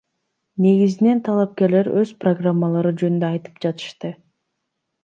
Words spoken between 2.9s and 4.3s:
жөнүндө айтып жатышты.